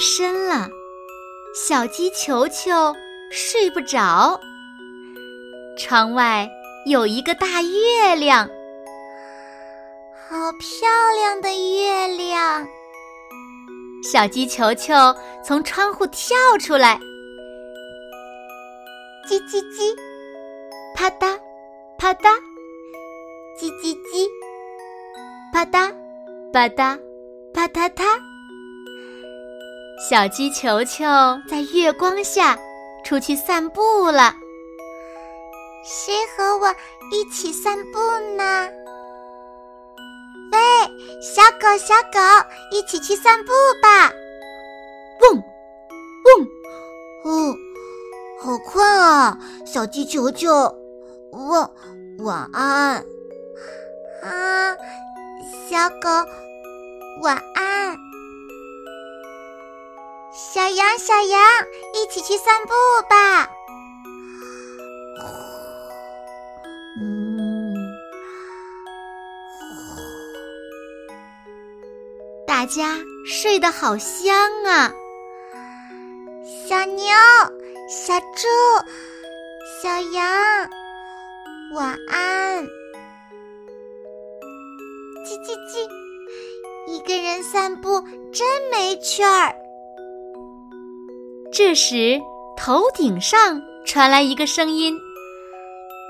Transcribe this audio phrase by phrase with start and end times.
[0.00, 0.66] 深了，
[1.54, 2.96] 小鸡球球
[3.30, 4.40] 睡不着。
[5.76, 6.48] 窗外
[6.86, 8.48] 有一个大月亮，
[10.26, 12.66] 好漂亮的月亮！
[14.02, 14.94] 小鸡球球
[15.44, 16.98] 从窗户跳出来，
[19.28, 19.94] 叽叽叽，
[20.96, 21.38] 啪嗒。
[21.98, 22.30] 啪嗒，
[23.58, 24.26] 叽叽叽，
[25.52, 25.94] 啪嗒。
[26.50, 26.98] 啪嗒。
[27.52, 28.29] 啪嗒嗒。
[30.08, 31.04] 小鸡球球
[31.46, 32.58] 在月光下
[33.04, 34.34] 出去散步了。
[35.84, 36.74] 谁和我
[37.12, 37.98] 一起散步
[38.34, 38.68] 呢？
[40.52, 40.58] 喂，
[41.20, 42.18] 小狗，小狗，
[42.72, 44.10] 一起去散步吧！
[45.20, 45.42] 嗡，
[46.24, 46.48] 嗡，
[47.24, 47.54] 哦，
[48.40, 50.50] 好困啊，小鸡球球，
[51.32, 51.70] 晚
[52.20, 53.04] 晚安。
[54.22, 54.74] 啊，
[55.68, 56.08] 小狗，
[57.22, 57.49] 晚安。
[60.42, 61.40] 小羊，小羊，
[61.92, 62.72] 一起去散步
[63.08, 63.50] 吧。
[72.46, 74.90] 大家睡得好香啊。
[76.66, 77.04] 小牛，
[77.88, 78.48] 小猪，
[79.82, 80.70] 小羊，
[81.74, 82.64] 晚安。
[85.26, 85.86] 叽叽叽，
[86.88, 89.54] 一个人散步真没趣儿。
[91.62, 92.18] 这时，
[92.56, 94.98] 头顶上传来一个声音：“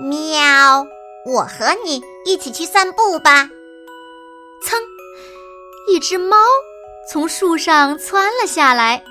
[0.00, 0.86] 喵，
[1.26, 3.50] 我和你一起去散步吧。”
[4.62, 4.76] 噌，
[5.88, 6.36] 一只猫
[7.10, 9.02] 从树上窜了下来。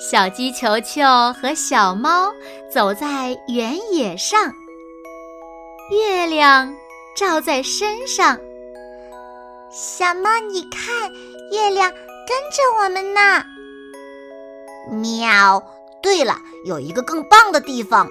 [0.00, 1.00] 小鸡球球
[1.40, 2.32] 和小猫
[2.68, 4.52] 走在原野上，
[5.92, 6.74] 月亮
[7.16, 8.36] 照在身上。
[9.70, 11.08] 小猫，你看，
[11.52, 13.44] 月亮跟着我们呢。
[14.90, 15.62] 喵！
[16.02, 18.08] 对了，有一个更棒的地方，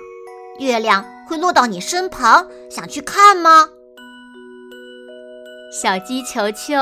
[0.60, 3.70] 月亮会落到你身旁，想去看吗？
[5.74, 6.76] 小鸡球球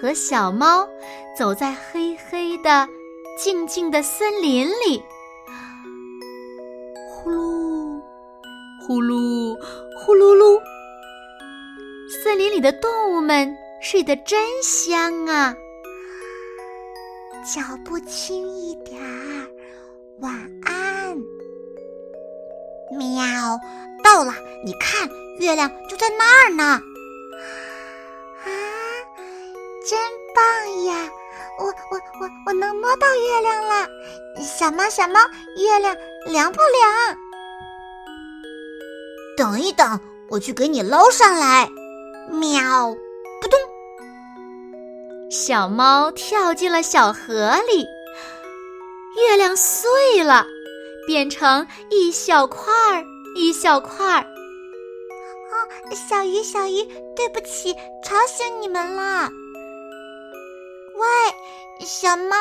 [0.00, 0.88] 和小猫
[1.36, 2.88] 走在黑黑的、
[3.38, 5.02] 静静的森林里，
[7.08, 8.00] 呼噜
[8.86, 9.56] 呼噜
[9.98, 10.60] 呼噜噜，
[12.22, 15.54] 森林里的动物们睡得真香啊！
[17.42, 19.50] 脚步轻一点儿，
[20.20, 20.32] 晚
[20.64, 21.18] 安。
[22.92, 23.58] 喵，
[24.04, 24.32] 到了，
[24.64, 25.10] 你看，
[25.40, 26.62] 月亮就在那儿呢。
[26.62, 28.46] 啊，
[29.90, 29.98] 真
[30.36, 31.10] 棒呀！
[31.58, 33.88] 我我我我能摸到月亮了。
[34.40, 35.18] 小猫小猫，
[35.56, 37.18] 月亮凉不凉？
[39.36, 39.98] 等一等，
[40.30, 41.68] 我去给你捞上来。
[42.30, 42.94] 喵。
[45.32, 47.86] 小猫跳进了小河里，
[49.16, 50.46] 月亮碎了，
[51.06, 53.02] 变成一小块儿
[53.34, 54.20] 一小块儿。
[54.20, 55.56] 哦，
[55.94, 56.84] 小鱼小鱼，
[57.16, 57.72] 对不起，
[58.04, 59.30] 吵醒你们了。
[60.96, 62.36] 喂，小猫，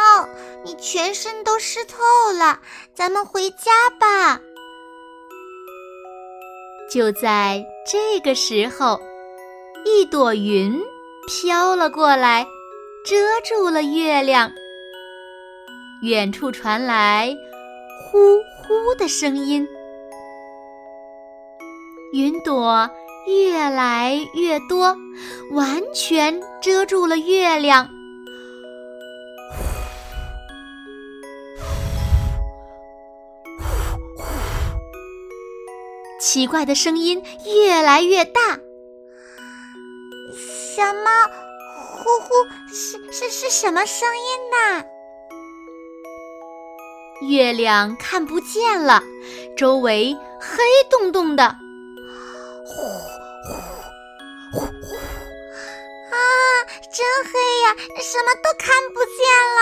[0.66, 2.04] 你全身都湿透
[2.38, 2.60] 了，
[2.94, 4.38] 咱们回家吧。
[6.92, 9.00] 就在这个时候，
[9.86, 10.78] 一朵云
[11.26, 12.46] 飘了过来。
[13.04, 14.52] 遮住了月亮。
[16.04, 17.36] 远处传来
[18.04, 19.68] 呼呼的声音，
[22.14, 22.90] 云朵
[23.28, 24.96] 越来越多，
[25.52, 27.88] 完全遮住了月亮。
[36.20, 38.60] 奇怪的声音越来越大，
[40.36, 41.51] 小猫。
[42.04, 42.34] 呼呼，
[42.74, 44.84] 是是是什么声音呢？
[47.30, 49.04] 月亮看不见了，
[49.56, 50.58] 周围黑
[50.90, 51.56] 洞洞的。
[52.66, 52.74] 呼
[53.44, 53.54] 呼
[54.52, 54.66] 呼呼，
[56.10, 56.16] 啊，
[56.92, 57.32] 真黑
[57.62, 59.22] 呀，什么都看不见
[59.56, 59.60] 了。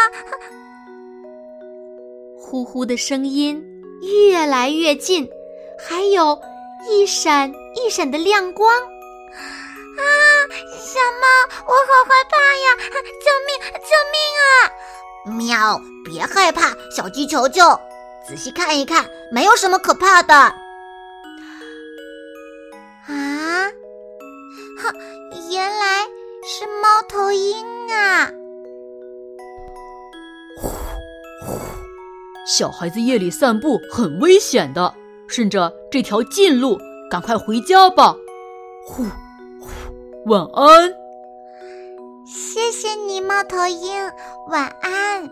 [2.38, 3.62] 呼呼的声音
[4.02, 5.30] 越来越近，
[5.78, 6.42] 还有
[6.90, 8.74] 一闪一闪的亮光。
[9.98, 10.02] 啊，
[10.50, 11.25] 小猫，
[11.68, 12.68] 我好害怕呀！
[13.24, 13.50] 救命，
[13.86, 14.50] 救命啊！
[15.38, 17.80] 喵，别害怕，小鸡球球，
[18.28, 20.34] 仔细看一看，没有什么可怕的。
[20.34, 20.54] 啊，
[23.07, 24.94] 哈，
[25.51, 26.06] 原来
[26.44, 28.31] 是猫头鹰啊！
[30.57, 30.68] 呼
[31.45, 31.60] 呼，
[32.45, 34.95] 小孩子夜里散步很危险的，
[35.28, 36.80] 顺着这条近路，
[37.10, 38.16] 赶快回家吧。
[38.86, 39.10] 呼呼，
[40.25, 40.94] 晚安。
[42.25, 44.04] 谢谢你，猫头鹰，
[44.50, 45.30] 晚安。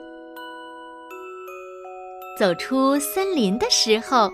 [2.39, 4.31] 走出森林的时候，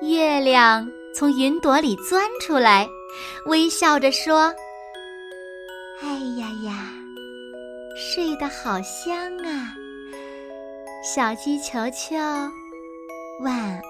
[0.00, 2.88] 月亮从云朵里钻出来，
[3.46, 4.54] 微笑着说
[6.00, 6.08] ：“哎
[6.38, 6.90] 呀呀，
[7.96, 9.74] 睡得好香啊，
[11.02, 12.16] 小鸡球球，
[13.42, 13.82] 晚安，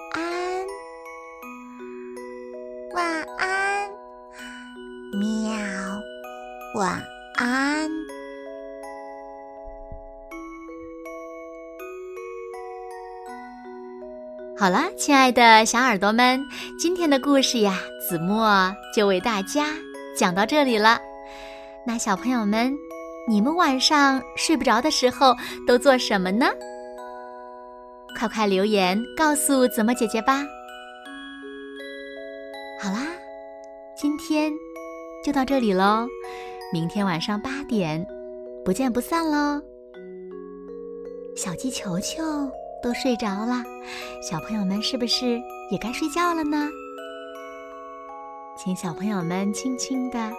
[6.75, 7.01] 晚
[7.35, 7.89] 安。”
[14.57, 16.41] 好了，亲爱的小耳朵们，
[16.79, 19.67] 今天的故事呀，子墨就为大家
[20.15, 20.99] 讲到这里了。
[21.85, 22.73] 那小朋友们，
[23.27, 25.35] 你们晚上睡不着的时候
[25.67, 26.47] 都做什么呢？
[28.17, 30.45] 快快留言告诉子墨姐姐吧。
[32.79, 33.07] 好啦，
[33.97, 34.53] 今天
[35.25, 36.07] 就到这里喽，
[36.73, 38.03] 明天晚上八点，
[38.65, 39.61] 不见不散喽。
[41.35, 42.23] 小鸡球球。
[42.81, 43.63] 都睡着了，
[44.21, 45.41] 小朋友们是不是
[45.71, 46.67] 也该睡觉了呢？
[48.57, 50.29] 请小朋友们轻轻的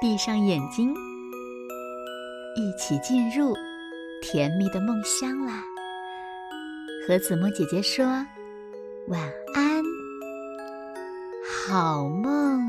[0.00, 0.92] 闭上眼睛，
[2.56, 3.54] 一起进入
[4.20, 5.62] 甜蜜的梦乡啦！
[7.06, 8.04] 和子墨姐姐说
[9.06, 9.84] 晚安，
[11.64, 12.61] 好梦。